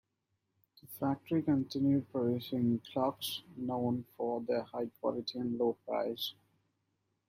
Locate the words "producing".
2.11-2.81